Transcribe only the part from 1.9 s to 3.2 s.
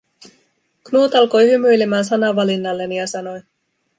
sanavalinnalleni ja